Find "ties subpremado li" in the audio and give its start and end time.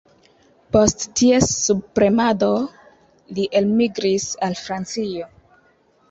1.19-3.45